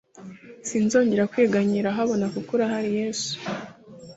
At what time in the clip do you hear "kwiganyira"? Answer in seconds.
1.31-1.95